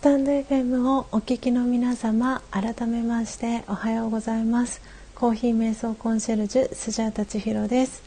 [0.00, 4.80] スタンド FM をお聞きの皆様改めましておはようございます。
[5.14, 8.02] コーヒー瞑想コンシェルジュスジャータチヒロです、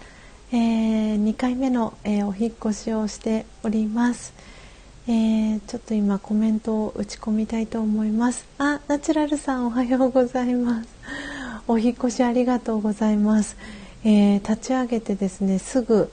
[0.52, 4.34] えー、2回目の、えー、お引越しをしております、
[5.08, 8.48] えー、ちょっと今コメントを打ち込みたいと思います。
[8.58, 10.90] あナチュラルさんおはようございます。
[11.68, 13.56] お引越しありがとうございます、
[14.04, 16.12] え立ち上げてですねすぐ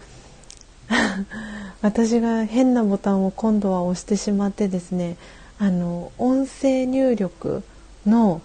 [1.80, 5.16] 私が変なボタンを今度は押してしまってですね
[5.62, 7.62] あの音声入力
[8.06, 8.40] の、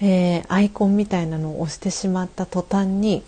[0.00, 3.24] えー、アイコンみたいなのを押してしまった途端に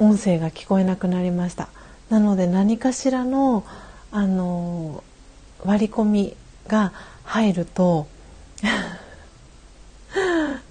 [0.00, 1.68] 音声が聞こえなくなりました。
[2.08, 3.64] なので何かしらの
[4.10, 5.04] あの
[5.64, 8.08] 割り込みが入ると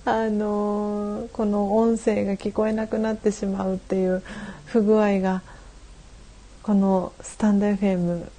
[0.03, 4.21] あのこの音声が聞こえなくなってしまうっていう
[4.65, 5.43] 不具合が
[6.61, 8.29] このスタンド FM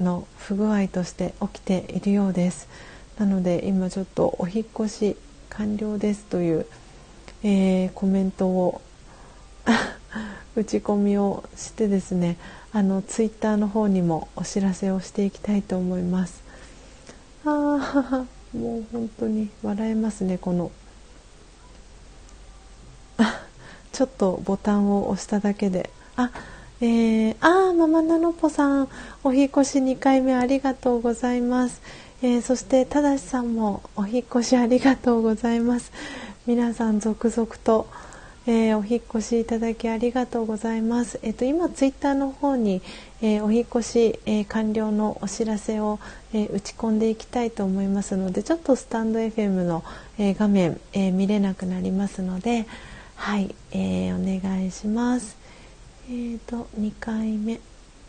[0.00, 2.68] の不具合として起きているようです。
[3.18, 5.16] なので今ちょっとお引越し
[5.50, 6.66] 完了ですという、
[7.42, 8.80] えー、コメントを
[10.54, 12.36] 打ち込みをしてですね
[12.72, 16.42] あのツイッターの方にもお知らせをしていきたいと思います。
[17.44, 18.24] ああ
[18.56, 20.70] もう本当に笑えますねこの。
[23.92, 25.90] ちょっとボタンを押しただけで。
[26.16, 26.30] あ
[26.80, 28.88] えー、あママナノポさん
[29.24, 31.82] お引越し2回目ありがとうございます、
[32.22, 35.90] えー、そしてただしさんもお引越しありがとうございます
[36.46, 37.88] 皆さん続々と、
[38.46, 41.20] えー、お引越しいただきありがとうございます。
[41.22, 42.80] えっ、と今ツイッターの方に、
[43.20, 46.00] えー、お引越し、えー、完了のお知らせを、
[46.32, 49.84] え打ち込んでいきたいと思いますので、ちょっとスタンド FM の、
[50.18, 52.66] え画面、え見れなくなりますので、
[53.16, 55.37] はい、えお願いします。
[56.08, 57.60] えーと2回目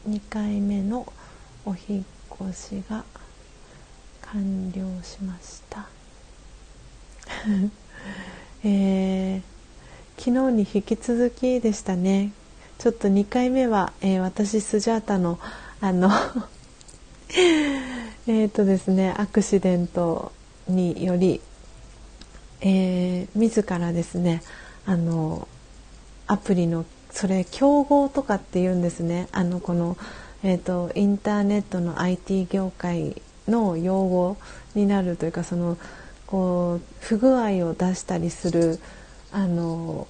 [0.08, 1.12] 2回目の
[1.66, 3.04] お引越しが
[4.22, 5.90] 完了しました。
[8.64, 9.42] えー、
[10.18, 12.32] 昨日に引き続きでしたね。
[12.78, 15.38] ちょっと2回目は、えー、私スジャータの
[15.82, 16.10] あの
[18.28, 20.32] えっとですねアクシデント
[20.70, 21.42] により、
[22.62, 24.42] えー、自らですね
[24.86, 25.50] あの
[26.28, 29.28] アプリのそれ競合とかって言うんですね。
[29.32, 29.98] あのこの、
[30.44, 34.38] えーと、インターネットの IT 業界の用語
[34.76, 35.78] になるというかその
[36.28, 38.80] こう不具合を出したりする
[39.32, 40.08] あの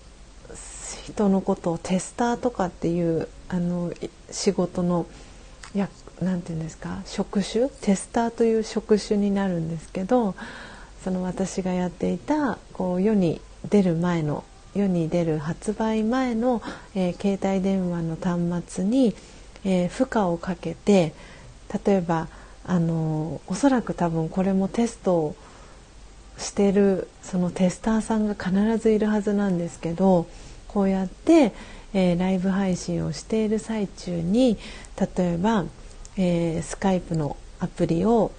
[1.06, 3.94] 人のことをテスターとかっていうあの
[4.30, 5.06] 仕事の
[5.74, 5.90] や
[6.22, 10.36] なんていうんですか職種テスターという職種になるんですけど
[11.04, 14.44] その私がやっていたこう世に出る前の
[14.76, 16.62] 世に出る発売前の、
[16.96, 19.16] えー、携帯電話の端末に、
[19.66, 21.14] えー、負荷をかけて
[21.86, 22.28] 例えば
[22.66, 25.36] あのおそらく多分これもテストを
[26.38, 30.28] してるそのテスターさんが必ずいるはずなんですけど
[30.68, 31.54] こうやって、
[31.94, 34.58] えー、ライブ配信をしている最中に
[35.18, 35.66] 例えば、
[36.16, 38.32] えー、スカイプのアプリを、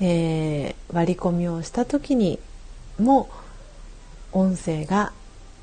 [0.00, 2.38] えー、割り込みをした時に
[2.98, 3.28] も
[4.32, 5.12] 音声が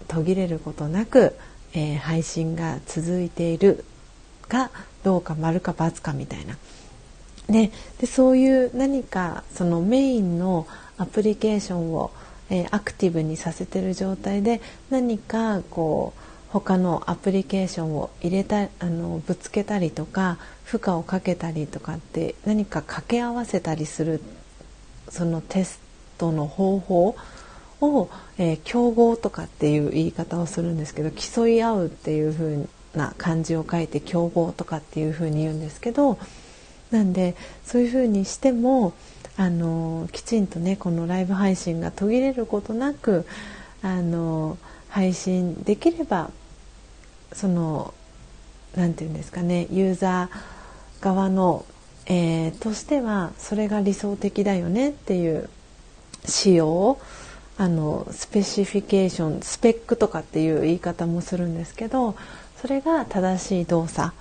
[0.07, 1.35] 途切れることなく、
[1.73, 3.84] えー、配信が続いている
[4.47, 4.72] か
[5.03, 6.57] どうか丸か×かみたいな。
[7.50, 10.67] ででそういう何かそのメインの
[10.97, 12.12] アプリケーションを、
[12.50, 24.22] えー、アクティブにさせてる状態で何かこう他のアプリケーションを入れたあのぶつけたりとか負荷をかけたりとかって何か掛け合わせたりする
[25.09, 25.79] そのテス
[26.17, 27.16] トの方法
[27.81, 32.65] を、えー、競合とかっていう言い方をするんですけど競い合うっていう風
[32.95, 36.17] な漢字を書いて競合とかっていう風に言うんですけど
[36.91, 38.93] なんでそういう風にしても
[39.35, 43.25] あのきちんとねこのライブ配信が途切れることなく
[43.83, 44.57] あの
[44.89, 46.31] 配信できれば
[47.33, 47.93] その
[48.75, 51.66] 何て言うんですかねユーザー側の、
[52.07, 55.49] えー、としてはそれが理想的だよねっていう
[56.25, 56.99] 仕様を
[57.57, 62.15] あのスペシフィケーションスペックとかっていう言い方もするんですけど
[62.61, 64.13] それが正しい動作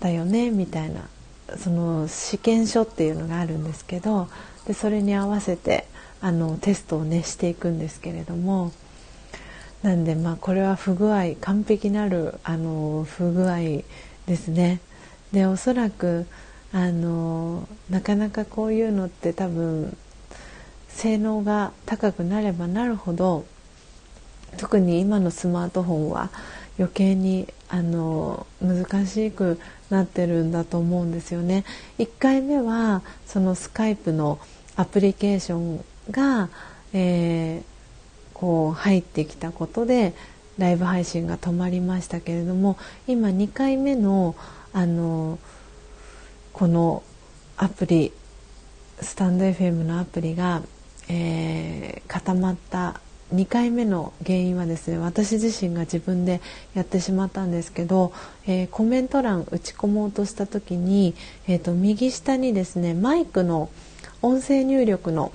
[0.00, 1.08] だよねみたいな
[1.56, 4.28] その試験書っていうのがあるんですけど
[4.66, 5.86] でそれに合わせて
[6.20, 8.72] あのテストをねしていくんですけれども
[9.82, 13.58] なんでまあこれは不具合完璧なるあの不具合
[14.26, 14.80] ですね。
[15.32, 16.26] でおそらく
[16.72, 19.96] あのなかなかこういうのって多分
[20.98, 23.44] 性能が高くなればなるほど
[24.56, 26.30] 特に今のスマートフォンは
[26.76, 29.60] 余計にあの難しく
[29.90, 31.64] なってるんだと思うんですよね。
[31.98, 34.40] 1回目はそのスカイプの
[34.74, 36.48] アプリケーションが、
[36.92, 37.62] えー、
[38.34, 40.14] こう入ってきたことで
[40.58, 44.34] ライブ配信が止まりましたけれども今2回目の
[44.72, 45.38] あの
[46.52, 47.04] この
[47.56, 48.12] アプリ
[49.00, 50.62] スタンド FM のアプリが、
[51.08, 53.00] えー、固まった
[53.34, 56.40] 2回目の原因はですね私自身が自分で
[56.74, 58.12] やってしまったんですけど、
[58.46, 61.14] えー、コメント欄打ち込もうとした時に、
[61.46, 63.70] えーと、右下にですねマイクの
[64.22, 65.32] 音声入力の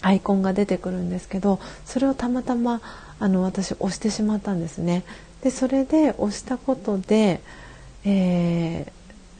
[0.00, 2.80] アイコンが出てくるんですけどそれをたまたま
[3.18, 5.04] あの私押してしまったんですね。
[5.42, 7.40] でそれで押したことで、
[8.04, 8.90] え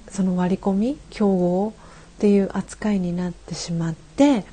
[0.06, 1.72] ー、その割り込み競合
[2.16, 4.44] っていう扱いになってしまって、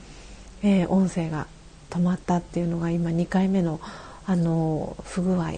[0.63, 1.47] えー、音声が
[1.89, 3.79] 止まったっていうのが今2回目の
[4.25, 5.51] あの不具合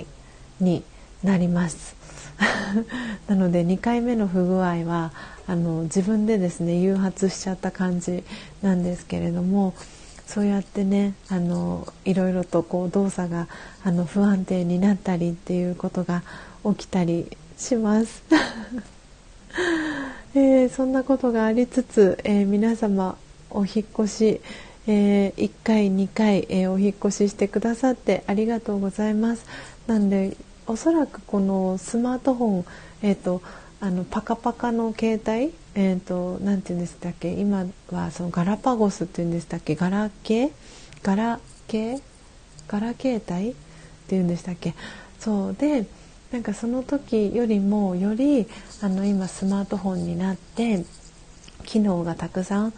[0.60, 0.84] に
[1.24, 1.96] なります
[3.28, 5.12] なので2回目の不具合は
[5.48, 8.24] あの自分でですね誘発しちゃった感じ
[8.62, 9.74] なんですけれども
[10.26, 13.48] そうやってねあのいろいろとこう動作が
[13.84, 16.24] あの不安定になったりっていうことが
[16.64, 18.24] 起きたりします。
[20.36, 23.18] えー、そんなことがありつつ、えー、皆様
[23.52, 24.42] お引越し
[24.88, 29.46] えー、1回2回、えー、お引越ししてくださってありがとうございます。
[29.88, 30.36] なんで
[30.68, 32.66] おそらくこのスマートフォン、
[33.02, 33.42] えーと、
[33.82, 37.32] あのパカパカの携帯えーと、なて言うんでしたっけ？
[37.34, 39.76] 今はそのガラパゴスっていうんでしたっけ？
[39.76, 40.52] ガラケー？
[41.02, 42.02] ガラケー？
[42.68, 43.52] ガラ携帯？
[43.52, 43.54] っ
[44.08, 44.76] ていうんでしたっけ？
[45.20, 45.56] そう。
[45.56, 45.88] で
[46.32, 48.48] なんかその時よりもより
[48.82, 50.86] あの今スマートフォンになって
[51.66, 52.74] 機能がたくさん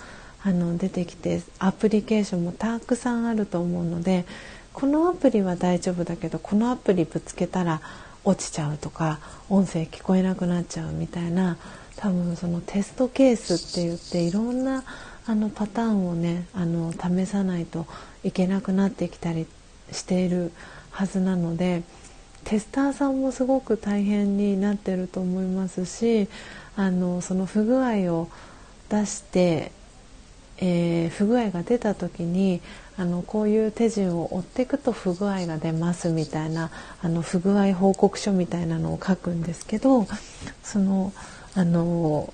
[0.46, 4.26] あの出てきてアプリケーションもたくさんあると思うので
[4.74, 7.82] このアプリは大丈夫だけどこのアプリぶつけたら
[8.24, 9.20] 落ちちゃうとか
[9.50, 11.58] 音声聞こえなくなっちゃうみたいな
[11.96, 14.84] 多分そのテストケースって言っていろんな
[15.26, 17.88] あのパターンをねあの試さないと
[18.24, 19.48] いけなくなってきたり
[19.92, 20.52] している
[20.92, 21.84] はずなので
[22.44, 26.28] テスターさんもすごく大変になってると思いますし
[26.76, 28.30] あのその不具合を
[28.90, 29.72] 出して
[30.58, 32.62] えー、不具合が出た時に
[32.98, 36.72] あのこういう手順を追っていくと不具合が出ますみたいな
[37.02, 40.08] あの不具合報告書みたいなのを書くんですけど
[40.64, 41.12] その
[41.56, 42.34] あの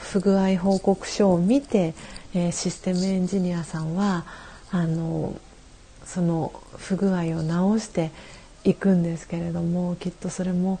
[0.00, 1.94] 不具合報告書を見て、
[2.34, 4.24] えー、システムエンジニアさんは
[4.72, 5.38] あの
[6.04, 8.10] その不具合を直して
[8.64, 10.80] いくんですけれどもきっとそれも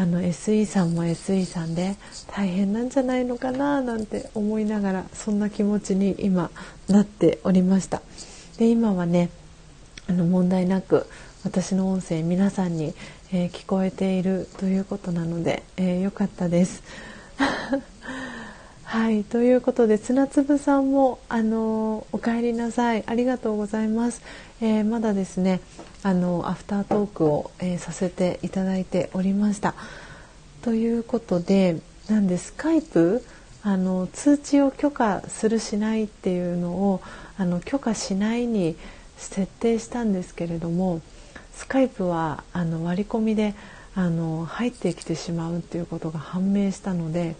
[0.00, 1.96] あの SE さんも SE さんで
[2.28, 6.52] 大変なんじゃないのかななんて思いながらそんな気持ちに今
[6.86, 8.00] なっておりました。
[8.58, 9.28] で今はね
[10.08, 11.08] あの問題なく
[11.42, 12.94] 私の音声皆さんに、
[13.32, 16.84] えー、聞こえているということなので、えー、よかったです。
[18.88, 24.22] はいということで砂粒さんもあのお帰りなさいありがとうございます、
[24.62, 25.60] えー、まだですね
[26.02, 29.74] あのアフタートークを、えー、させていただいておりました。
[30.62, 33.22] ということでなんでスカイプ
[33.62, 37.02] あの通知を許可するしないっていうのを
[37.36, 38.74] あの許可しないに
[39.18, 41.02] 設定したんですけれども
[41.52, 43.54] スカイプはあの割り込みで
[43.94, 47.36] あの入ってきてしまうっていうことが判明したので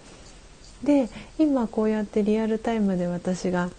[0.83, 1.09] で
[1.39, 3.71] 今こうやってリアルタイムで私が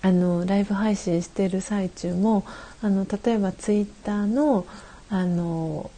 [0.00, 2.44] あのライブ配信してる最中も
[2.82, 4.66] あの例えばツイッターの
[5.10, 5.90] あの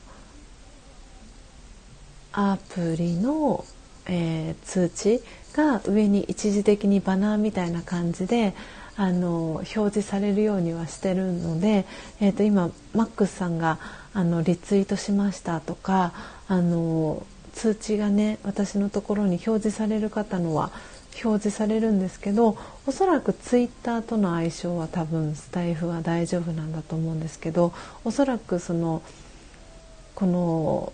[2.33, 3.65] アプリの、
[4.07, 5.21] えー、通知
[5.53, 8.55] が上に一時的にバナーみたいな感じで
[8.97, 11.87] あの表示されるようにはしてるので、
[12.21, 13.79] えーと、今マックスさんが
[14.13, 16.13] あのリツイートしましたとか
[16.47, 20.71] あの通知がね私のところに表示される方のは
[21.25, 27.73] 表示されるんですけどおそらくツイッターとの相性は多分スタイフは大丈夫なんだと思うんですけど
[28.05, 29.03] おそらくその
[30.15, 30.93] この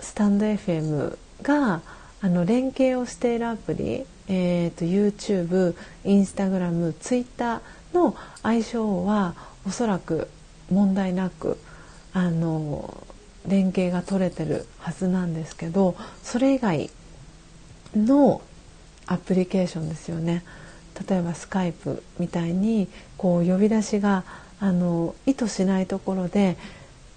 [0.00, 1.82] スタンド FM が
[2.22, 5.74] あの連携をしているアプリ、えーと、YouTube、
[6.04, 7.60] Instagram、Twitter
[7.92, 9.34] の相性は
[9.66, 10.28] おそらく
[10.70, 11.58] 問題なく
[12.12, 13.06] あの
[13.46, 16.90] 連携が取れてるはずなんですけどそれ以外
[17.96, 18.42] の
[19.06, 20.44] アプリケーションですよね。
[21.08, 24.24] 例えばスカイプみたいにこう呼び出しが
[24.60, 26.56] あの意図しないところで、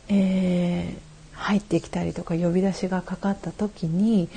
[0.07, 4.29] えー、入ってきたりとか呼び出しがかかった時に、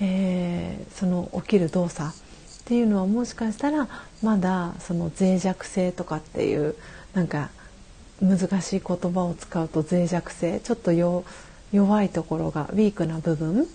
[0.00, 2.12] えー、その起きる動作っ
[2.64, 3.88] ていうのはもしかしたら
[4.22, 6.76] まだその脆弱性とかっていう
[7.14, 7.50] なんか
[8.20, 11.24] 難しい言葉を使うと脆弱性ちょっと弱
[12.02, 13.66] いところがウィークな部分っ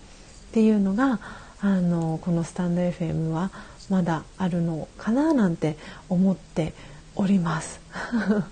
[0.53, 1.19] ていうのが
[1.61, 3.51] あのこのスタンド FM は
[3.89, 5.77] まだあるのかななんて
[6.09, 6.73] 思って
[7.15, 7.79] おります。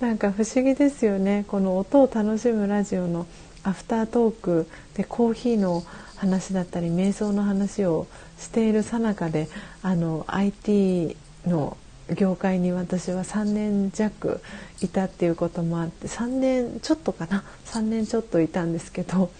[0.00, 3.26] なんか不思議ですよねこの音を楽しむラジオの
[3.64, 5.84] アフタートークでコーヒーの
[6.16, 8.06] 話だったり瞑想の話を
[8.38, 9.48] しているさなかで
[9.82, 11.76] あの IT の
[12.14, 14.40] 業界に私は3年弱
[14.80, 17.44] いたっていうこともあって3年ちょっとかな。
[17.66, 19.30] 3年ちょっといたんですけど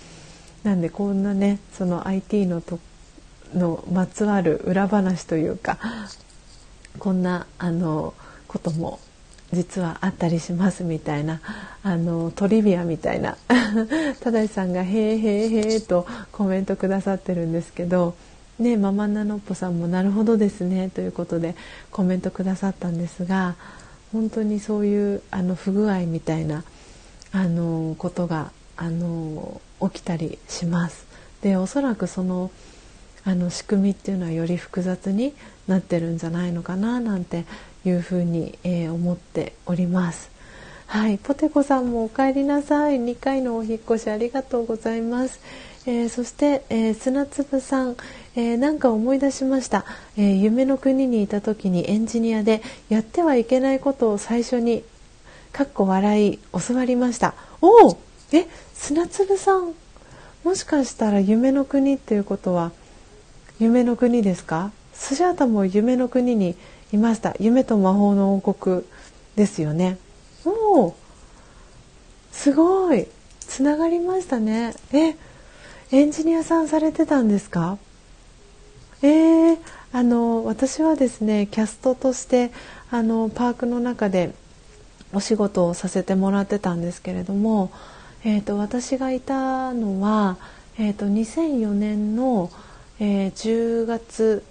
[0.62, 2.78] なんでこんなねその IT のと
[3.54, 5.78] のまつわる裏話というか
[6.98, 8.12] こんなあの
[8.46, 9.00] ことも
[9.52, 11.40] 実はあったりしますみたいな
[11.82, 13.38] あのトリビアみたいな
[14.20, 18.14] ただしさんが「へえへえへえ」とコメントくださってるんですけど、
[18.59, 21.55] ね、ママナノッポさんも「なるほどですね」ということで
[21.93, 23.55] コメントくださったんですが
[24.12, 26.65] 本当にそういうあの不具合みたいな
[27.31, 31.07] あのことがあの起きたりします。
[31.43, 32.50] でおそらくその
[33.25, 35.35] あの仕組みっていうのはより複雑に
[35.67, 37.45] なってるんじゃないのかななんて
[37.85, 40.31] いうふうに、えー、思っております。
[40.87, 42.99] はい、ポテコさんもお帰りなさい。
[42.99, 45.41] 2回のお引越しありがとうございます。
[45.85, 47.97] えー、そして、えー、砂粒さん、
[48.38, 49.85] えー、なんか思い出しました、
[50.16, 54.85] え夢の国にいた時にエンジニアでやってはいけないことを最初に
[55.52, 57.35] かっこ笑い教わりました。
[57.61, 57.99] おお
[58.30, 59.73] え砂粒さん
[60.45, 62.71] もしかしたら夢の国っていうことは
[63.59, 64.71] 夢の国ですか？
[64.95, 66.54] スジャータも夢の国に
[66.92, 67.35] いました。
[67.40, 68.85] 夢と魔法の王国
[69.35, 69.99] ですよね。
[70.45, 70.97] おお
[72.30, 73.09] すごい。
[73.40, 74.75] つながりましたね。
[74.92, 75.16] え
[75.90, 77.78] エンジニアさんされてたんですか？
[79.02, 79.59] えー、
[79.93, 82.50] あの私はですねキャストとして
[82.90, 84.35] あのパークの中で
[85.12, 87.71] お仕事をさせてもらってたんですけれども、
[88.25, 90.37] えーと、私がいたのは、
[90.78, 92.50] えーと、2004年の、
[93.00, 94.45] えー、10月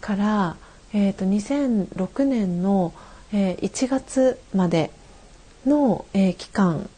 [0.00, 0.56] から、
[0.92, 2.92] えーと、2006年の、
[3.32, 4.90] えー、1月まで
[5.64, 6.88] の、えー、期間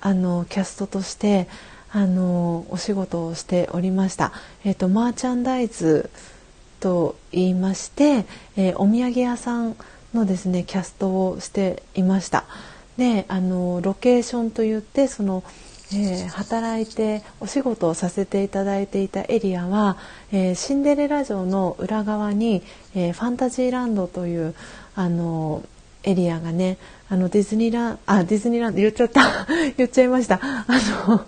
[0.00, 1.48] あのキャストとして
[1.90, 4.32] あのお仕事をしておりました。
[4.64, 6.10] えー、とマーチャンダイズ
[6.80, 8.26] と言いまして、
[8.56, 9.76] えー、お土産屋さん
[10.14, 12.44] のですねキャストをしていました。
[12.96, 15.42] であのロケーションといってその
[15.92, 19.96] えー、働いてお仕事をさせていただいていたエリアは、
[20.32, 22.62] えー、シンデレラ城の裏側に、
[22.94, 24.54] えー、ファンタジーランドという
[24.96, 25.62] あの
[26.02, 26.78] エリアがね
[27.08, 30.66] あのディズニーランあディズニーランド言っちゃった 言っちゃいましたあ
[31.08, 31.24] の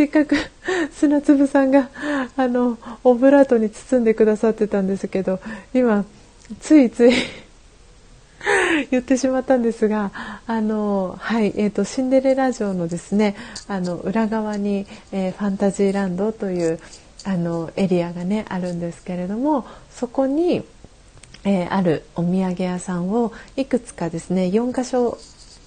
[0.00, 0.34] せっかく
[0.96, 1.90] 砂粒さんが
[2.34, 5.40] あのオブラートに包んでくださってたんですけど
[5.74, 6.06] 今
[6.58, 7.12] ついつい
[8.90, 10.10] 言ってしまったんですが
[10.46, 13.36] あの、はいえーと、シンデレラ城のですね
[13.68, 16.80] あの裏側に、えー、ファンタジーランドという
[17.24, 20.64] あのエリアがねあるんですけれどもそこに、
[21.44, 25.18] えー、あるお土産屋さんをいくつかですね4か所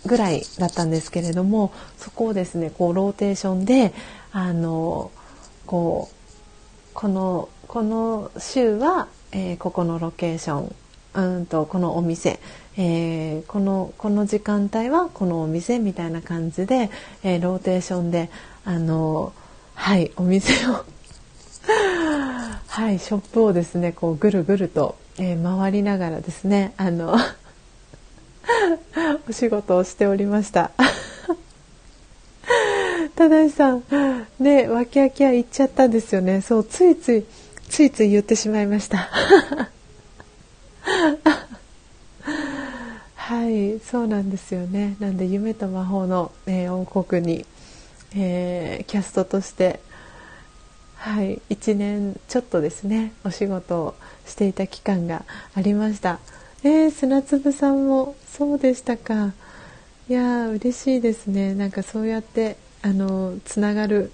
[0.05, 3.93] ぐらいだったんですけれどもそこをですねこうローテーションで
[4.33, 5.09] あの
[5.65, 10.75] こうこのこの週は、えー、ここのロケーション
[11.13, 12.39] うんとこのお店
[12.75, 16.89] えー、このこの時間帯はこのお店みたいな感じで、
[17.23, 18.29] えー、ローテーションで
[18.65, 19.33] あの
[19.75, 20.73] はいお店を
[22.67, 27.15] はいショップをですねこうぐるぐると、えー、回りながらですねあの
[29.29, 30.71] お仕事をしておりました。
[33.15, 33.83] ただしさん。
[34.39, 36.41] ねわきあきは言っちゃったんですよね。
[36.41, 37.25] そうついつい
[37.69, 39.09] ついつい言ってしまいました。
[43.15, 44.95] はいそうなんですよね。
[44.99, 47.45] なんで夢と魔法の、えー、王国に、
[48.15, 49.79] えー、キャストとして
[50.95, 55.23] はい1年ちょっとですねお仕事をしていた期間が
[55.55, 56.19] ありました。
[56.63, 59.33] えー、砂粒さんもそうでしたか。
[60.09, 61.53] いや嬉しいですね。
[61.53, 64.11] なんかそうやってあのつながる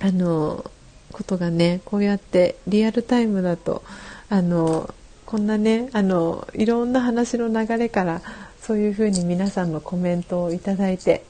[0.00, 0.70] あの
[1.12, 3.82] ことがねこうやってリアルタイムだと
[4.30, 4.92] あの
[5.26, 8.22] こんなねあのいろんな話の流れから
[8.60, 11.24] そういうふうに皆さんのコメントをいただいて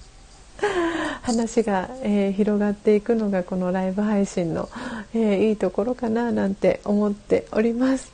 [1.22, 4.68] 話が、えー、広がっていくのがこのライブ配信の、
[5.14, 8.12] えー、いいところかななんて思っております。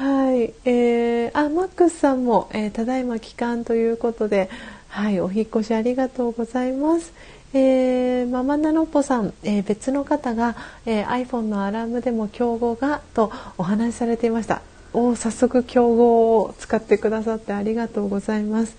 [0.00, 4.48] はい、えー、あマックスさんも、えー、ただいま帰還ということで、
[4.88, 7.12] はい、お引越しありがとうございます。
[7.52, 14.62] えー、ママナノッポさん、えー、別の方が、えー、iPhone のアラームでも競合がとお話しされていました。
[14.94, 18.78] お早速競合を使ってくださってありがとうございます。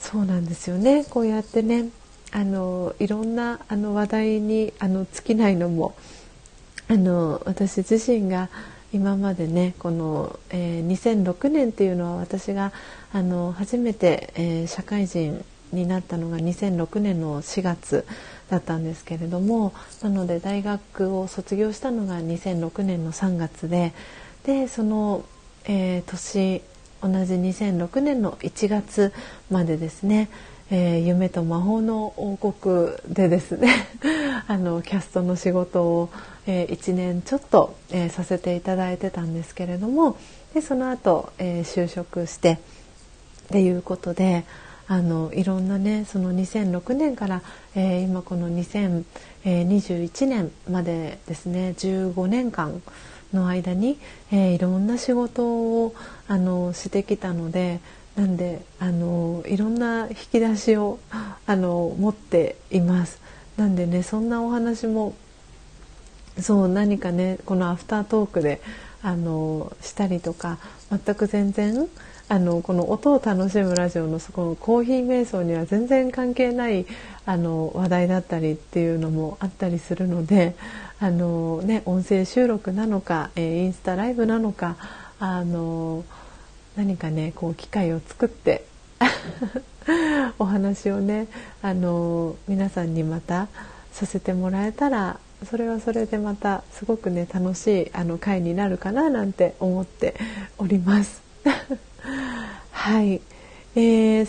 [0.00, 1.04] そうなんですよね。
[1.08, 1.90] こうやってね
[2.32, 5.94] あのいろんなあの話題にあの尽きないのも
[6.88, 8.48] あの私自身が
[8.94, 12.72] 今までねこの、えー、2006年っていうのは私が
[13.12, 18.06] あの初めて、えー、社会人になったのが2006年の4月
[18.48, 23.92] だったんですけれどもなので大学を卒業したのが2006年の3月で
[24.44, 25.24] でその、
[25.64, 26.62] えー、年
[27.02, 29.12] 同じ2006年の1月
[29.50, 30.30] までですね、
[30.70, 33.86] えー、夢と魔法の王国でですね
[34.48, 36.10] あのキャストの仕事を、
[36.46, 40.16] えー、1年ちょっと、えー、させていただいてたんですけれども
[40.54, 42.56] でその後、え、就職してっ
[43.48, 44.44] ていうことで
[44.86, 47.42] あのいろんなねその2006年から、
[47.74, 52.82] え、今この2021年までですね15年間
[53.32, 53.98] の間に、
[54.30, 55.44] え、いろんな仕事
[55.84, 55.94] を
[56.28, 57.80] あのしてきたので
[58.16, 63.20] なんであのいろんな引き出しをあの持っています。
[63.56, 65.14] なんでねそんなお話も
[66.40, 68.60] そう何かねこのアフタートークで
[69.02, 70.58] あのしたりとか
[70.90, 71.88] 全く全然
[72.28, 76.86] あのこの音を楽しむラジオのそこのコーヒー瞑想には全然関係ない
[77.26, 80.56] あの話題だったりっていうのもあったりするので
[81.00, 84.76] あの、ね、音声収録なのか、えー、インスタライブなのか
[85.20, 86.04] あの
[86.76, 88.64] 何かねこう機会を作って
[90.38, 91.28] お話をね
[91.62, 93.48] あの皆さんにまた
[93.92, 100.14] させてもらえたらそれはそれでまたすごくね楽しいあの回になるかななんて思って
[100.58, 101.22] おります。
[102.70, 103.20] はい、
[103.76, 104.28] えー、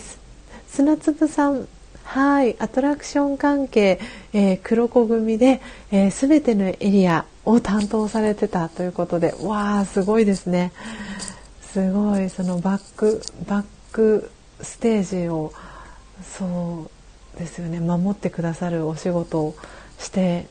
[0.68, 1.68] 砂粒さん。
[2.04, 2.54] はい。
[2.60, 3.98] アトラクション関係、
[4.32, 5.60] えー、黒子組で、
[5.90, 10.72] えー、全てのエリアを担当されてたということでわあすごいですね。
[11.76, 14.30] すごいそのバックバック
[14.62, 15.52] ステージを
[16.22, 16.88] そ
[17.36, 19.54] うですよね守ってくださるお仕事を
[19.98, 20.46] して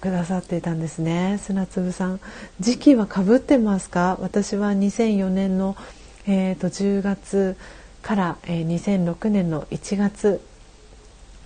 [0.00, 1.38] くださっていたんですね。
[1.42, 2.20] 砂粒さん
[2.60, 4.16] 時期はかぶってますか？
[4.22, 5.76] 私は2004年の、
[6.26, 7.58] えーと、10月
[8.00, 10.40] から、えー、2006年の1月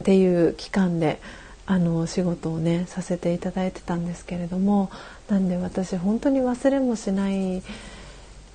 [0.03, 1.21] っていう期間で
[1.67, 4.93] あのお仕事をねさせていただいてたんですけれども
[5.29, 7.65] なんで私本当に忘れもしない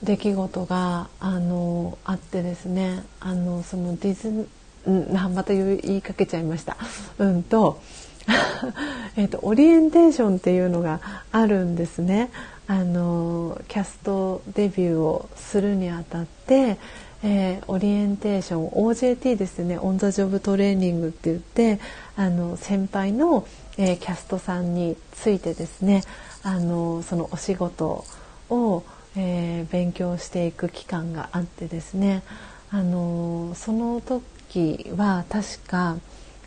[0.05, 4.47] 出来事があのあってですねあのそのディズ
[4.85, 6.77] うんまた言いかけちゃいました。
[7.17, 7.81] うんと
[9.17, 10.99] えとオリエンテーションっていうのが
[11.31, 12.29] あるんですね。
[12.67, 16.77] あのキャストデビューをするにあたって、
[17.23, 21.79] えー、オリエンテーション OJT ですねオン・ザ・ジョブ・トレーニングって言って
[22.15, 23.45] あの先輩の、
[23.77, 26.03] えー、キャストさんについてですね
[26.41, 28.03] あのそのお仕事
[28.49, 28.83] を、
[29.17, 32.23] えー、勉強していく期間があってですね
[32.69, 35.97] あのその時は確か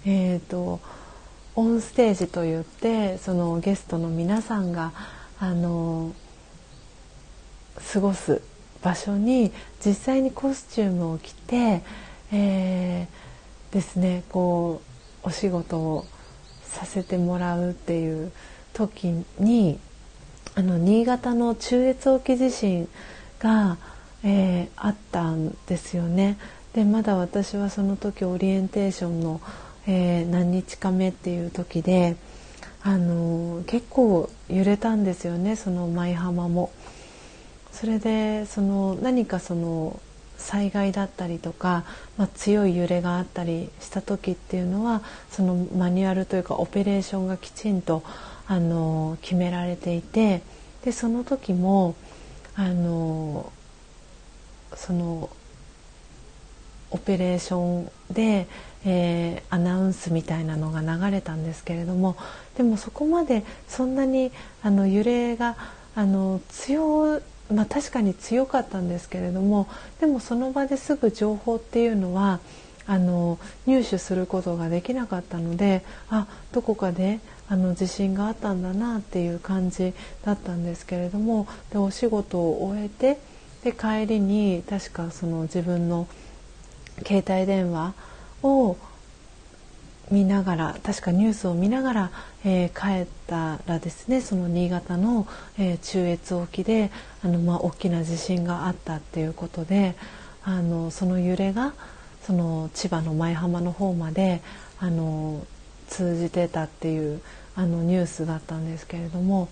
[0.04, 0.80] えっ、と
[1.54, 4.92] オンステージといってそのゲストの皆さんが
[5.40, 6.12] あの
[7.92, 8.42] 過ごす
[8.82, 9.52] 場所に
[9.84, 11.82] 実際にコスチュームを着て、
[12.32, 14.82] えー、ですねこ
[15.24, 16.04] うお仕事を
[16.62, 18.30] させてもらうっていう
[18.72, 19.80] 時に
[20.58, 22.88] あの新潟の中越沖地震
[23.38, 23.78] が、
[24.24, 26.36] えー、あったんですよね。
[26.74, 29.40] でまだ私はその時オリエンテーションの
[29.90, 32.16] えー、何日か目っていう時で、
[32.82, 36.70] あのー、結構揺れたんですよねその舞浜も。
[37.72, 39.98] それでその何かその
[40.36, 41.84] 災害だったりとか、
[42.16, 48.02] まあ、強い揺れがあったりした時っていうのはそのマニュアルというかオペレーションがきちんと
[48.48, 50.42] あの決められていて
[50.84, 51.94] でその時も
[52.56, 53.52] あの
[54.74, 55.30] その
[56.90, 58.46] オペレーションで
[58.84, 62.16] えー、アナウンスみたいなのが流れたんですけれども
[62.56, 64.30] でもそこまでそんなに
[64.62, 65.56] あの揺れが
[65.94, 69.68] あの強まあ、確かに強かったんですけれども
[70.00, 72.40] でもその場ですぐ情報っていうのは
[72.88, 79.92] あの入手することができなかったのであどこかであの地震があったんだなっていう感じ
[80.24, 83.18] だったんですけれどもでお仕事を終えて
[83.62, 86.08] で帰りに確かその自分の
[87.06, 87.92] 携帯電話
[88.42, 88.76] を
[90.10, 92.10] 見ながら確かニュースを見ながら、
[92.44, 95.26] えー、帰ったらですねその新潟の、
[95.58, 96.90] えー、中越沖で
[97.22, 99.94] あの、まあ、大きな地震があったっていうことで
[100.42, 101.74] あのその揺れが
[102.22, 104.42] その千葉の舞浜の方まで
[104.78, 105.44] あの
[105.88, 107.20] 通じてたっていう
[107.54, 109.48] あのニュースだったんですけれども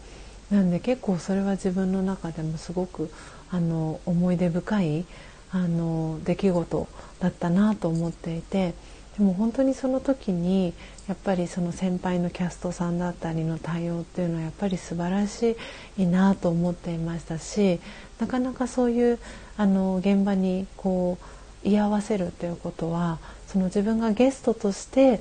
[0.51, 3.11] なんで結構それは自分の中でもすごく
[3.51, 5.05] あの思い出深い
[5.51, 6.89] あの出来事
[7.21, 8.75] だったなと思っていて
[9.17, 10.75] でも本当にその時に
[11.09, 15.57] やっぱりその先輩のキャストさんだったりの対応っていうのはやっぱり素晴らし
[15.97, 17.81] いなと思っていましたし
[18.19, 19.19] なかなかそういう
[19.57, 21.25] あの現場にこう
[21.65, 25.21] 居合わせるっていうことはその自分がゲストとして、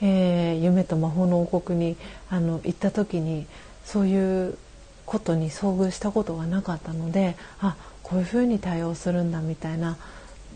[0.00, 1.96] えー、夢と魔法の王国に
[2.30, 3.46] あの行った時に
[3.84, 4.58] そういう
[5.06, 9.96] ことに遭遇したことがなかったのであこういうふうに対応するんだみたいなっ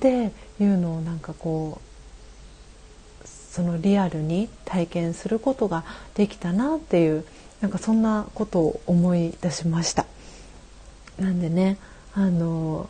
[0.00, 7.24] ていうのをなんかこうそのリアルに体験することができたなっていう
[7.60, 10.06] なんかそんなことを思い出しました。
[11.18, 11.76] なんでね
[12.14, 12.88] あの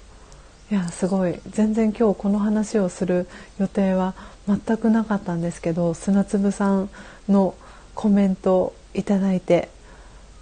[0.71, 1.41] いやすごい。
[1.49, 3.27] 全然今日この話をする
[3.59, 4.15] 予定は
[4.47, 6.91] 全くなかったんですけど砂粒さん
[7.29, 7.55] の
[7.95, 9.69] コメントいただいて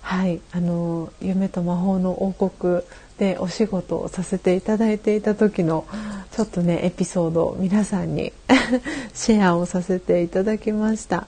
[0.03, 2.83] はいあの夢と魔法の王国
[3.19, 5.87] でお仕事をさせていただいていた時の
[6.31, 8.33] ちょっとねエピソードを皆さんに
[9.13, 11.27] シェアをさせていただきました。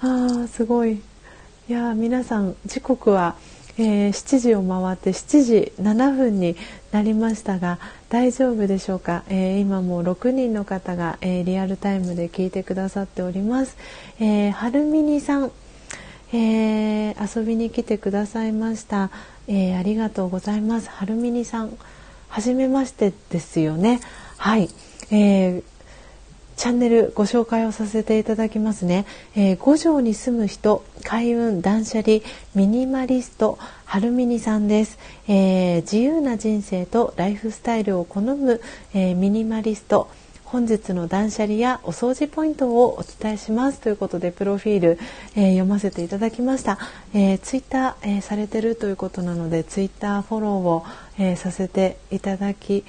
[0.00, 1.00] あーすごい。
[1.68, 3.36] いや皆さん時刻は、
[3.76, 6.56] えー、7時を回って7時7分に
[6.92, 13.76] なりましたが大丈夫でしょうか、えー、今も6人の方が、えー、リアルタイムで聞いてくださっております、
[14.18, 15.50] えー、はるみにさん。
[16.30, 19.10] えー、遊びに来てくださいました、
[19.46, 20.90] えー、ありがとうございます。
[20.90, 21.78] はるみにさん
[22.28, 24.00] 初めましてですよね。
[24.36, 24.68] はい、
[25.10, 25.62] えー、
[26.58, 32.18] チャンネルご紹介をさせていただきますね、えー、五条に住む人開運断捨離
[32.56, 38.60] ミニマリストはるみにさんです、えー、自由な人生とライフスタイルを好む、
[38.92, 40.10] えー、ミニマリスト。
[40.42, 43.80] 本日の断捨離やお掃除ポイントをお伝えします。
[43.80, 44.98] ということでプロフィール、
[45.36, 46.78] えー、読ませていただきました、
[47.12, 50.84] えー、ツイッター、えー、されてるということなのでツイッターフォローを、
[51.18, 52.84] えさせていただき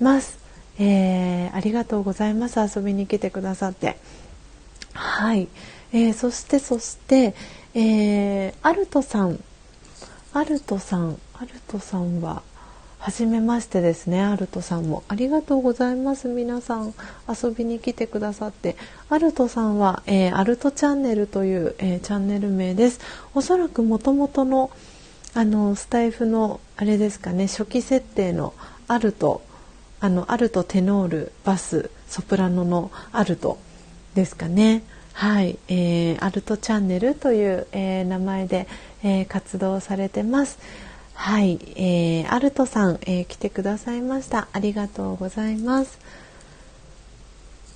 [0.00, 0.45] ます、
[0.78, 2.58] えありがとうございます。
[2.60, 3.96] 遊びに来てくださって。
[4.92, 5.48] はい、
[5.92, 7.34] えそしてそして、
[7.74, 9.38] えアルトさん。
[10.32, 11.18] アルトさん。
[11.34, 12.42] アルトさんは
[12.98, 14.22] 初めましてですね。
[14.22, 15.04] アルトさんも。
[15.08, 16.92] ありがとうございます皆さん。
[17.28, 18.76] 遊びに来てくださって。
[19.10, 23.00] アルトさんは、えー、アルトチャンネルという、えー、チャンネル名です。
[23.34, 24.70] おそらくもともとの
[25.34, 27.46] あのスタイフのあれですかね。
[27.46, 28.54] 初期設定の
[28.88, 29.45] アルト。
[30.06, 33.58] あのアルトテノールバスソプラノのアルト
[34.14, 38.68] ですかねはい、えー、アルトチャンネルという、えー、名前で、
[39.02, 40.58] えー、活動されてます。
[41.14, 44.46] はい、えー、アルトさん、えー、来てくださいました。
[44.52, 45.98] ありがとうございます。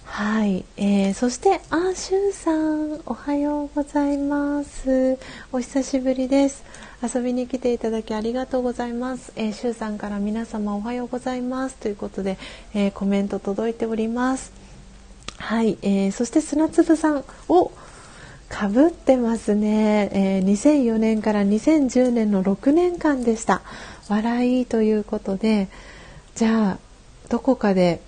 [0.04, 5.16] はい、えー、そしてあーしゅんさんおはようございます
[5.52, 6.64] お久しぶりです
[7.02, 11.76] 遊びに来ていただきありがとうございます、えー、しゅうさんから皆様おはようございます。
[11.76, 12.36] ということで、
[12.74, 14.52] えー、コメント届いております。
[15.38, 17.72] はい、えー、そして砂粒さんお
[18.50, 23.62] かぶってますね、えー、2004年から2010年の6年間でした。
[24.10, 25.68] 笑いということで
[26.34, 26.78] じゃあ
[27.30, 28.02] どこかで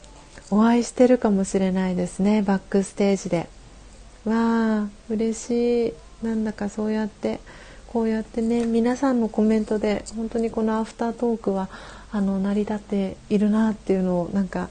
[0.51, 2.43] お会いしてるかもしれないですね。
[2.43, 3.49] バックステージで。
[4.27, 5.95] わあ嬉しい。
[6.23, 7.41] なんだかそうやって
[7.93, 11.69] こうやってね皆さんのコメントで本当にこのアフタートークは
[12.11, 14.71] あの成り立っているなっていうのをなんか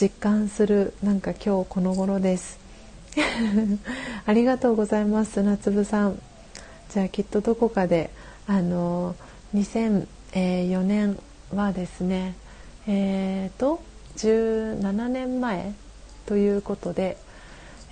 [0.00, 2.60] 実感するなんか今日この頃です。
[4.26, 6.22] ありがとうございます砂粒さん。
[6.90, 8.10] じゃあきっとどこかで
[8.46, 9.16] あの
[9.54, 11.18] 2004年
[11.52, 12.34] はですね
[12.86, 13.80] えーと、
[14.16, 15.72] 17年前
[16.26, 17.16] ということで、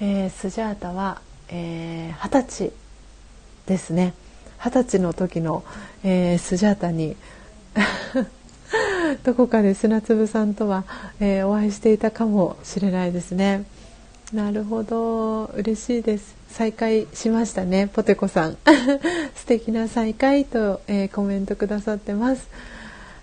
[0.01, 2.73] えー、スジャータは、えー、20歳
[3.67, 4.15] ですね。
[4.62, 5.64] 二十歳の時の、
[6.05, 7.16] えー、スジャータに
[9.25, 10.85] どこかで砂粒さんとは、
[11.18, 13.64] えー、お会いしていたかもしれないですね。
[14.35, 15.46] なるほど。
[15.57, 16.37] 嬉しいです。
[16.51, 18.59] 再会しましたねポテコさん。
[19.35, 22.46] 素敵な再会と、えー、コメントくださってます。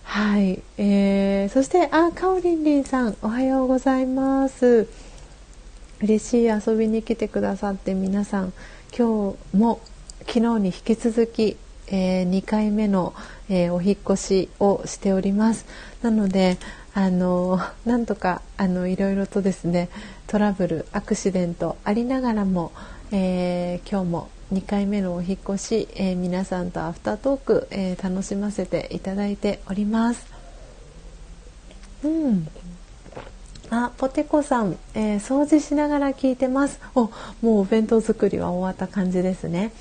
[0.04, 4.88] はい、えー、そしてあかおりんりんさんおはようございます。
[6.02, 8.54] 嬉しい遊びに来てくださって皆さん
[8.98, 9.80] 今日も
[10.28, 13.16] 昨日に引き続き、えー、2回目の、
[13.50, 15.66] えー、お引越しをしております
[16.02, 16.58] なので
[16.94, 19.90] あのなんとかあのいろいろとですね
[20.28, 22.72] トラブルアクシデントありながらも、
[23.12, 30.28] えー、今日も2回目のお引越し、えー、皆さんとアフタートーク、えー、楽しませていただいております。
[32.04, 32.48] うん
[33.70, 36.80] あ、ポテコさん、えー、掃除しながら聞いてます。
[36.96, 37.12] お、
[37.42, 39.74] もうお弁当作りは終わった感じですね。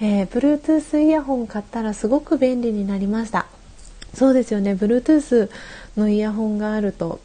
[0.00, 3.46] えー、Bluetooth イヤホン買ったらすごく便利になりました。
[4.14, 4.74] そうですよね。
[4.74, 5.50] Bluetooth
[5.96, 7.20] のイヤホンがあると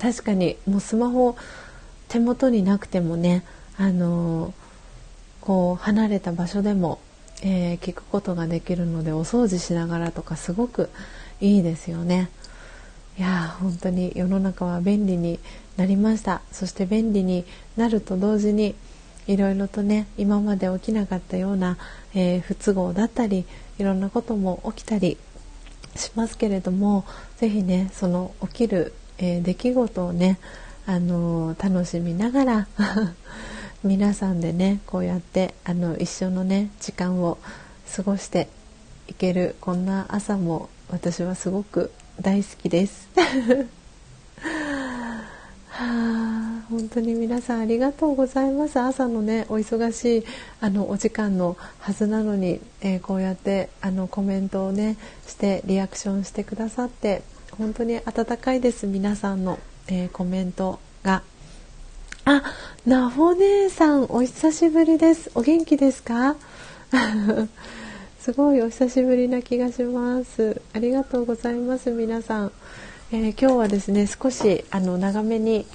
[0.00, 1.36] 確かにもうスマホ
[2.08, 3.44] 手元になくてもね
[3.76, 4.52] あの
[5.40, 6.98] こう離れた場所でも、
[7.42, 10.90] えー、聞くことができるのでお掃除しながらとかすごく
[11.40, 12.30] いいですよね。
[13.18, 15.38] いや本当に世の中は便利に
[15.76, 17.44] なりましたそして便利に
[17.76, 18.74] なると同時に
[19.26, 21.78] いろいろとね今まで起きなかったような、
[22.14, 23.44] えー、不都合だったり
[23.78, 25.16] いろんなことも起きたり
[25.96, 27.04] しますけれども
[27.36, 30.38] 是非ねその起きる、えー、出来事をね、
[30.86, 32.68] あのー、楽しみながら
[33.82, 37.38] 皆さんでねこうやってあの一緒のね時間を
[37.94, 38.48] 過ごして
[39.08, 43.08] いけるこんな朝も私はすごく大好きです。
[45.68, 46.33] はあ、
[46.70, 48.78] 本当に皆さんありがとうございます。
[48.80, 50.24] 朝のねお忙しい
[50.60, 54.96] あのお時間のはずなのに、えー、こうやってあのコメントをね
[55.26, 57.22] してリアクションしてくださって
[57.58, 58.86] 本当に温かいです。
[58.86, 61.22] 皆さんの、えー、コメントが。
[62.26, 62.42] あ
[62.86, 65.30] なほ姉さんお久しぶりです。
[65.34, 66.36] お元気ですか？
[68.20, 70.62] すごいお久しぶりな気がします。
[70.72, 72.52] ありがとうございます皆さん。
[73.12, 75.66] えー、今日はですね少しあの長めに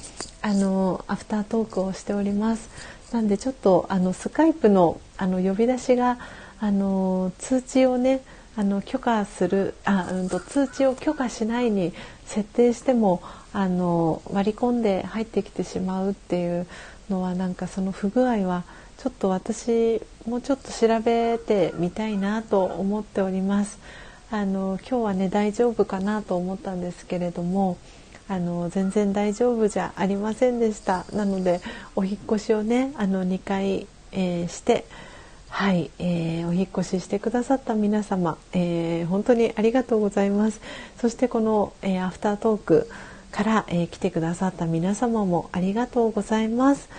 [0.42, 2.70] あのアフタートークをしております
[3.12, 6.18] なんでちょっとあのスカイプのあの呼び出しが
[6.60, 8.22] あの通知をね
[8.56, 11.94] あの許可するあ、うんと、通知を許可しないに
[12.26, 13.22] 設定しても
[13.54, 16.68] あの割り込んで入ってきてしまうっていう
[17.10, 18.64] のはなんかその不具合は
[18.98, 23.80] ちょっと私もうちょっと調べてみたいなと思っております。
[24.32, 27.78] あの今日はね大丈夫かなと思ったんですけれども
[28.30, 31.06] あの全然大丈夫じゃありませんでした。
[31.12, 31.62] なので
[31.96, 34.86] お引越しをねあの2回、えー、して
[35.50, 40.62] はい、えー、お引越ししてくださった皆様、えー、本当にありがとうございます。
[41.02, 42.90] そしてこの、えー、アフタートーク
[43.32, 46.90] から、え来てくださった皆様もありがとうございます、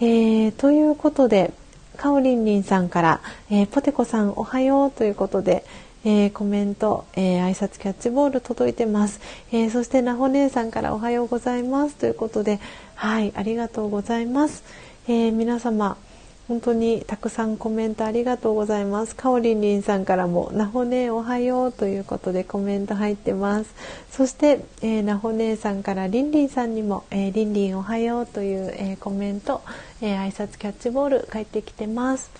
[0.00, 1.52] えということで
[1.96, 5.64] かおりんりんさんから、えポテコさんおはようということで、
[6.04, 9.20] えー、コメント、えー、挨拶キャッチボール届いてます、
[9.52, 11.94] えー、そしてなほ姉さんからおはようございます。
[11.96, 12.60] ということで
[12.94, 14.64] はいありがとうございます、
[15.08, 15.96] え皆様
[16.48, 19.14] 本当にたくさんコメントありがとうございます。
[19.14, 23.72] かおりんりんさんからもなほねおはようということでコメント入ってます。
[24.10, 29.62] そして、えー、なほねさんからりんりんさんにも、えー、りんりんおはようという、えー、コメント、
[30.00, 32.30] えー、挨拶キャッチボール返ってきてます。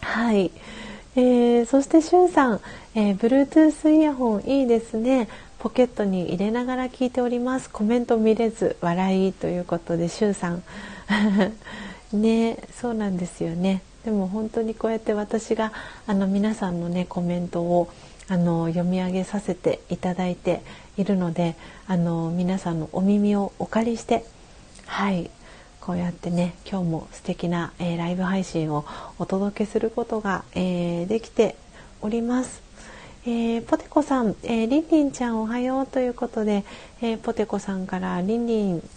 [0.00, 0.50] はい。
[1.20, 2.60] えー、そしてしゅんさん、
[2.94, 5.28] えー、Bluetooth イヤホンいいですね。
[5.58, 7.68] ポケットに入れながら聞いております。
[7.68, 10.62] コメント見れず笑いということでしゅんさん。
[12.18, 13.82] ねそうなんですよね。
[14.02, 15.72] でも本当にこうやって私が
[16.06, 17.90] あの皆さんのねコメントを
[18.28, 20.62] あの読み上げさせていただいて
[20.96, 21.54] いるので
[21.86, 24.24] あの皆さんのお耳をお借りして
[24.86, 25.30] はい
[25.90, 28.84] こうやってね今日も素敵な、えー、ライブ配信を
[29.18, 31.56] お届けすることが、えー、できて
[32.00, 32.62] おります。
[33.26, 36.64] えー、ポテコさん、えー、リンリンちゃんおはようということで、
[37.02, 38.88] えー、ポテコさんからリンリン、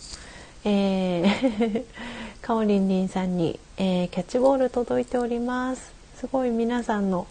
[0.65, 1.83] えー、
[2.43, 5.91] カオリンリンさんに、えキャッチボール届いております。
[6.19, 7.25] すごい皆さんの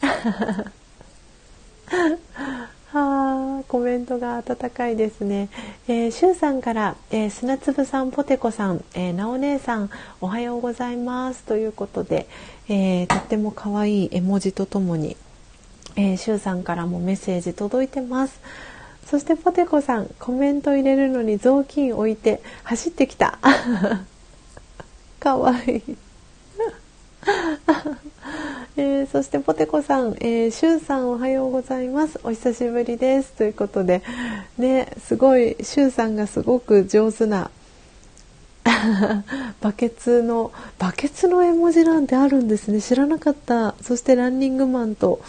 [2.92, 5.48] はあ、コメントが温かいですね。
[5.86, 12.26] えー、しゅうさんから、えー、砂粒さん、ポテコさん、えー、なお姉さん、おはようございますということで、
[12.68, 15.16] えー、とっても可愛い絵文字とともに、
[15.94, 18.40] えー、しゅうさんからもメッセージ届いてます。
[19.06, 23.38] そしてポテコさん、コメント入れるのに雑巾置いて走ってきた。
[25.20, 25.96] かわいい。
[28.76, 32.20] えー、そしてポテコさん、えー、シュウさんおはようございます。
[32.22, 33.32] お久しぶりです。
[33.32, 34.02] ということで
[34.58, 37.50] ねすごいシュウさんがすごく上手な
[39.60, 42.80] バケツのバケツの絵文字なんてあるんですね。
[42.80, 43.74] 知らなかった。
[43.82, 45.20] そしてランニングマンと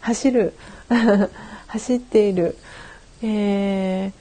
[0.00, 0.54] 走る
[1.68, 2.56] 走っている、
[3.22, 4.12] えー、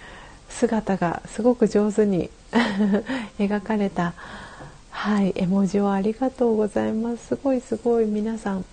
[0.50, 2.30] 姿がすごく上手に
[3.40, 4.14] 描かれた
[4.96, 8.66] はい絵文字をありがとうございますすごいすごい皆さん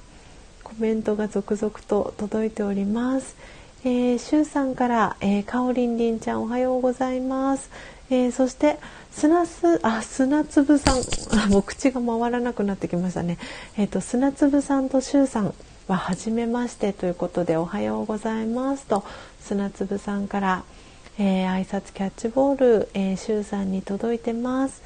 [0.63, 3.37] コメントが続々と届いております。
[3.85, 7.69] えー、しゅうさんから、えー、かおりんりんちゃんおはようございます。
[8.09, 8.79] えー、そして
[9.11, 10.97] 砂すあ砂粒さん
[11.51, 13.37] もう口が回らなくなってきましたね。
[13.77, 15.53] えっ、ー、と砂粒さんとしゅうさん
[15.89, 19.05] は初めましてということでおはようございますと
[19.43, 20.63] 砂粒さんから、
[21.19, 24.81] えー、挨拶キャッチボール、えー、しゅうさんに届いてます。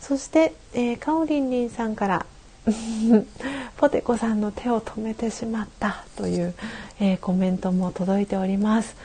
[0.00, 2.26] そして、えー、かおりんりんさんから
[3.76, 6.54] ポテコさんの手を止めてしまったという、
[7.00, 8.96] えー、コメントも届いております。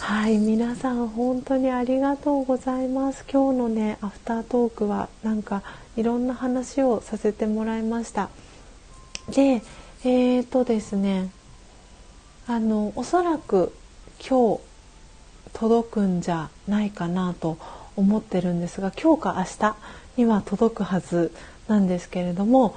[0.00, 3.24] はい皆さん本当にありがとうございます。
[3.30, 5.62] 今日のねアフタートークはなんか
[5.96, 8.28] いろんな話をさせてもらいました。
[9.30, 9.62] で
[10.04, 11.30] えーとですね
[12.46, 13.72] あのおそらく
[14.20, 14.60] 今日
[15.54, 17.58] 届くんじゃないかなと思
[17.96, 19.76] 思ってるんですが今日か明日
[20.16, 21.32] には届くはず
[21.68, 22.76] なんですけれども、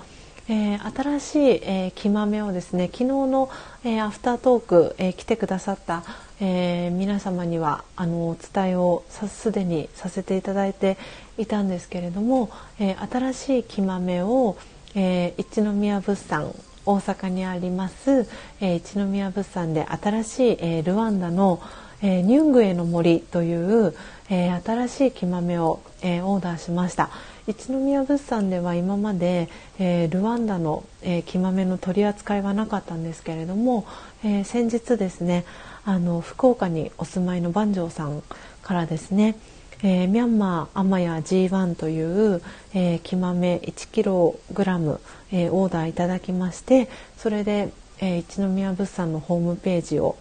[0.50, 3.50] えー、新しい、えー、木豆をですね昨日の、
[3.84, 6.04] えー、アフタートーク、え来てくださった、
[6.40, 10.98] え皆様にはあのお伝えをすでにさせていただいて
[11.38, 12.50] いたんですけれども、
[12.80, 14.56] え新しい木豆を、
[14.96, 16.54] え一宮物産
[16.86, 18.26] 大阪にあります、
[18.62, 21.60] え一宮物産で新しい、えルワンダの、
[22.02, 23.96] ニュングエの森という、
[24.30, 27.10] え新しい木豆を、えオーダーしました。
[27.48, 29.48] 一宮物産では今まで、
[29.80, 33.88] えー、ルワンダの、えー、木豆の取り扱いはなかったんですけれども、
[34.26, 35.46] えー、先日ですね
[35.86, 38.22] あの福岡にお住まいの番匠さん
[38.62, 39.38] からですね、
[39.82, 42.42] えー、ミャンマーアマヤ G1 という、
[42.74, 45.00] えー、木豆 1kg、
[45.32, 50.18] えー、オーダーいただきましてそれで、えー、一宮物産のホームページを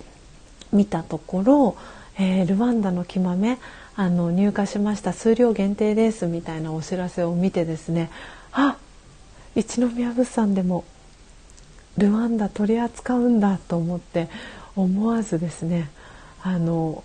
[0.77, 1.77] 見たところ、
[2.19, 3.59] えー、ルワンダの木豆
[3.97, 8.11] あの入荷しました数量限定ですみたいなお知らせを見てですね
[8.53, 8.77] あ
[9.55, 10.85] 一宮物産でも
[11.97, 14.29] ルワンダ取り扱うんだと思って
[14.77, 15.91] 思わずですね
[16.43, 17.03] あの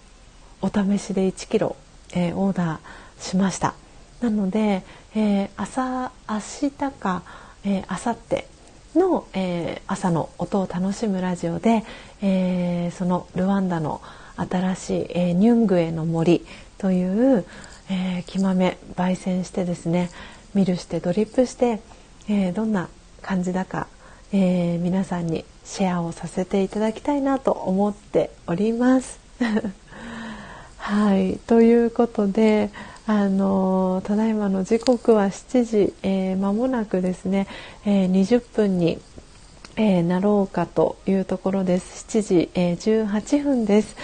[0.62, 1.76] お試しで1キロ、
[2.14, 3.74] えー、オーダーしました。
[4.22, 4.84] なので、
[5.16, 7.24] えー、朝明日か、
[7.64, 8.51] えー、明後日
[8.96, 11.84] の、えー、朝の音を楽しむラジオで、
[12.22, 14.02] えー、そのルワンダの
[14.36, 16.46] 新しい、えー、ニュングエの森
[16.78, 17.46] という、
[17.90, 20.10] えー、木豆焙煎してですね
[20.54, 21.82] ミルしてドリップして、
[22.28, 22.90] えー、どんな
[23.22, 23.88] 感じだか、
[24.34, 29.20] えー、皆さんにシェアをさせていただきたいなと思っております。
[30.92, 32.70] はいということで
[33.08, 37.48] あのただいまの時刻は7時、えー、間もなくですね、
[37.86, 39.00] えー、20分に、
[39.78, 43.96] えー、なろうかというところです7時、えー、18分です。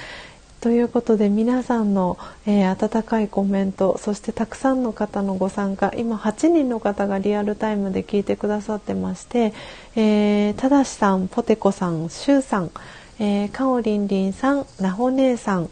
[0.62, 9.54] ということで皆さんの、え、温かいコメントそしてたくさんの方のご参加今8人の方がリアルタイムで聞いてくださってまして、
[9.98, 12.72] え、ただしさんポテコさんしゅうさん、
[13.20, 15.70] えー、かおりんりんさんなほ姉さん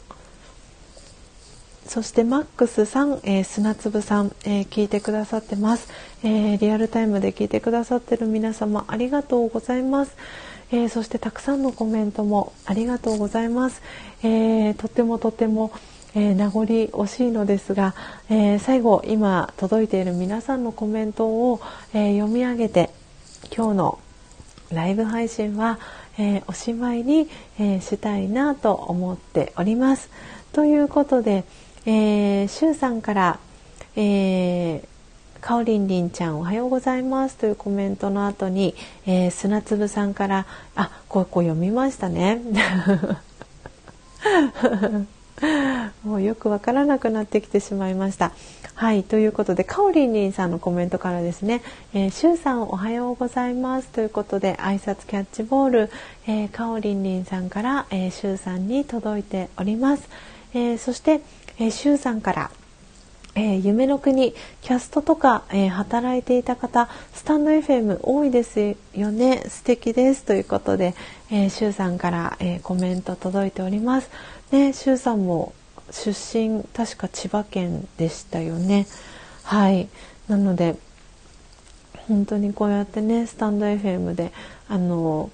[1.87, 5.87] そしてマックスさん、えー、砂粒さん、えー、聞いてくださってます、
[6.23, 10.15] えー、リアルタイムで聞いてくださってる皆様ありがとうございます。
[10.71, 13.81] えー、そしてたくさんのコメントもありがとうございます。
[14.23, 15.71] えー、とってもとっても、
[16.15, 17.93] えー、名残惜しいのですが、
[18.29, 21.61] え最後今届いている皆さんのコメントを、
[21.93, 22.89] え読み上げて
[23.55, 23.99] 今日の
[24.71, 25.77] ライブ配信は、
[26.17, 30.09] えおしまいに、えしたいなと思っております。
[30.51, 31.43] ということで、
[31.85, 33.39] えー、シュウさんから、
[33.95, 34.95] えー
[35.45, 38.73] かおりんりんちゃんおはようございますというコメントの後に、
[39.05, 42.41] えー、砂粒さんからあここ読みましたね。
[46.03, 48.31] もうよくわからなくなってきてしまいました。
[48.73, 51.61] はいということでかおりんりんさんのコメントからですね、
[51.93, 55.91] えー、しゅうさんおはようございますということで挨拶キャッチボール、
[56.25, 60.09] えー、かおりんりんさんから、えー、しゅうさんに届いております、
[60.55, 61.21] えー、そして、
[61.59, 62.51] えー、しゅうさんから
[63.37, 70.95] 「えー、夢の国キャストとか、えー、働いていた方スタンド FM 多いですよね素敵ですということで、
[71.29, 74.09] えー、シュウさんから、えー、コメント届いております。
[74.51, 75.53] ね、シュウさんも
[75.91, 78.87] 出身確か千葉県でしたよね。
[79.43, 79.89] はい
[80.29, 80.77] なので
[82.07, 84.31] 本当にこうやってねスタンド FM で
[84.69, 85.29] あの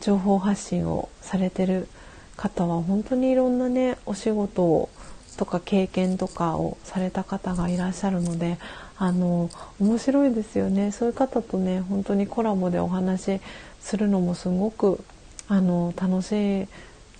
[0.00, 1.88] 情報発信をされてる
[2.36, 4.88] 方は本当にいろんなねお仕事を
[5.36, 8.58] とか経験とかをされた方がいらっしゃるので
[8.96, 10.92] あの面白いですよね。
[10.92, 13.40] そういう方とね本当にコラボでお話し
[13.80, 15.02] するのもすごく
[15.48, 16.68] あの楽しい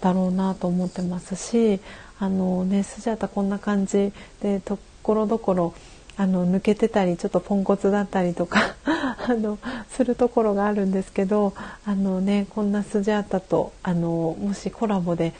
[0.00, 1.80] だろうなと思ってますし
[2.18, 5.74] あのねスジャータこんな感じでところどころ
[6.16, 9.58] あの抜けてたりちょっとポンコツだったりとか あの
[9.88, 15.32] するところがあるんですけどあのねこんなスジャータとあのもしコラボで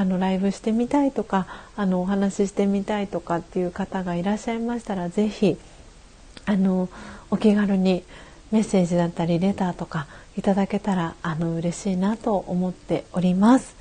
[0.00, 1.46] あのライブしてみたいとか
[1.76, 5.58] あのお話ししてみたいとかっていう方がいらっしゃいましたら是非
[6.46, 6.88] あの
[7.30, 8.02] お気軽に
[8.50, 10.06] メッセージだったりレターとか
[10.38, 13.76] いただけたらあの嬉しいなと思っております。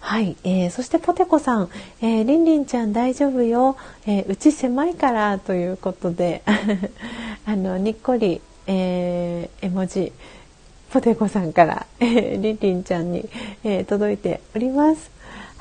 [0.00, 1.70] はい、えー、そしてポテコさん、
[2.02, 3.76] えー、りんりんちゃん大丈夫よ、
[4.06, 6.42] えー、うち狭いからということで
[7.46, 10.12] あのにっこり、えー、絵文字
[10.90, 13.28] ポテコさんから、えー、リンリンちゃんに、
[13.62, 15.14] えー、届いております。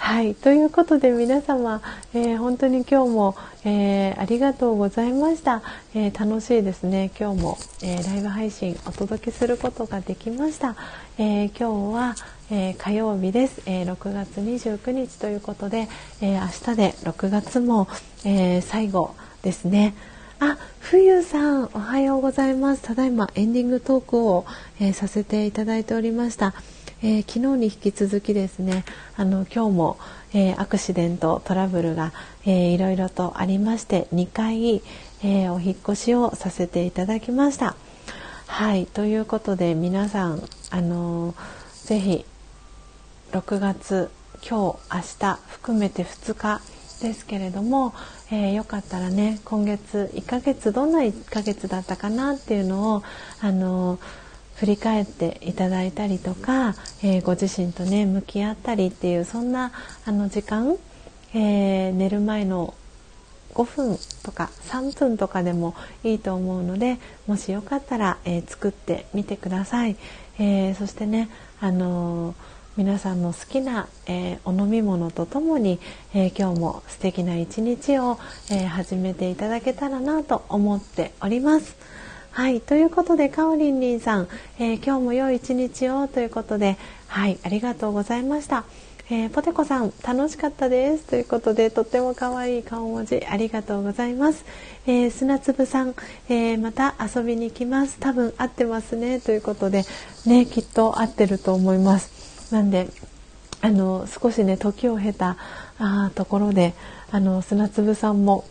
[0.05, 0.35] はい。
[0.35, 1.81] ということで皆様、
[2.13, 5.61] えー、本当に今日も、えー、ありがとうございました、
[5.95, 7.09] えー、楽しいですね。
[7.17, 10.75] 今日も、えライブ配信お届けすることができました、
[11.17, 12.15] え今日は、
[12.51, 15.87] え火曜日です、え6月29日ということで、
[16.19, 17.87] え明日で6月も、
[18.25, 19.95] え最後ですね。
[20.41, 22.81] あ、冬さんおはようございます。
[22.81, 24.45] ただいまエンディングトークを、
[24.81, 26.53] えさせていただいておりました。
[27.05, 28.85] えー、昨日に引き続きですね
[29.17, 29.97] あの今日も、
[30.33, 32.13] えー、アクシデントトラブルが、
[32.45, 34.81] えー、いろいろとありまして2回、
[35.21, 37.75] えお引越しをさせていただきました。
[38.47, 42.25] はいということで皆さんあのー、ぜひ
[43.33, 44.09] 6月
[44.47, 46.61] 今日明日含めて2日
[47.01, 47.93] ですけれども、
[48.31, 53.03] えー、よかったらね今月1ヶ月どんな1ヶ月だったかなっていうのを
[53.41, 54.22] あのー
[54.55, 59.71] 振り返っていただいたりとか、えー、ご自身とね向き合ったりっていうそんな
[60.05, 60.77] あの時間、
[61.33, 62.73] えー、寝る前の
[63.53, 66.97] 5分とか3分とかでもいいと思うので
[67.27, 69.95] もしよかったら、えー、作ってみてください、
[70.39, 71.29] えそしてね、
[71.59, 72.33] あの
[72.75, 75.79] 皆さんの好きな、えお飲み物とともに、
[76.15, 78.17] え今日も素敵な一日を、
[78.49, 81.75] え始めていただけたらなと思っております。
[82.33, 84.27] はい、ということで、かおりんりんさん、
[84.57, 88.63] えー、今日も良い一日をということで、はい、ありがとうございました。
[89.11, 91.03] えー、ポテコさん、楽しかったです。
[91.03, 94.45] ということで、とっても可愛い顔文字、ありがとうございます。
[94.87, 95.93] えー、砂粒さん、
[96.27, 97.97] えー、また遊びに来ます。
[97.99, 99.19] 多分合ってますね。
[99.19, 99.83] ということで、
[100.25, 102.51] ね、きっと合ってると思います。
[102.51, 102.87] なんで、
[103.61, 105.37] あの、少しね、時を経た
[105.77, 106.73] あところで、
[107.11, 108.43] あの、砂粒さんも、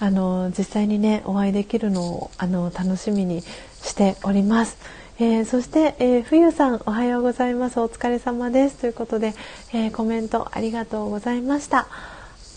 [0.00, 3.42] あの実際にねお会いできるのをあの楽しみに
[3.82, 4.78] しております。
[5.18, 7.78] えー、そして、えー、冬さんおはようございます。
[7.78, 8.76] お疲れ様です。
[8.78, 9.34] ということで、
[9.74, 11.86] えー、コメントありがとうございました。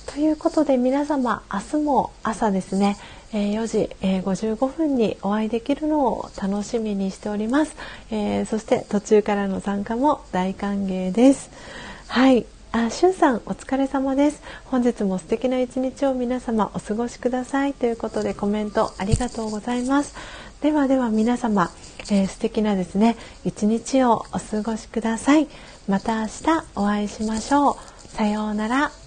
[0.06, 2.98] ということで皆様明日も朝ですね、
[3.34, 7.76] え4時、え55分にお会いできるのを楽しみにしております、
[8.12, 11.50] えそして途中からの参加も大歓迎です。
[12.08, 12.46] はい。
[12.76, 14.42] あ、しゅんさんお疲れ様です。
[14.66, 20.16] 本日も素敵な一日を皆様お過ごしくださいということでコメントありがとうございます。
[20.62, 21.70] ではでは皆様、
[22.10, 23.16] えー、素敵なですね
[23.46, 25.48] 一日をお過ごしください。
[25.88, 26.32] また明日
[26.76, 27.78] お会いしましょう。
[28.08, 29.03] さようなら。